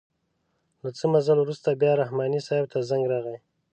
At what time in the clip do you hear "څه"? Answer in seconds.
0.97-1.05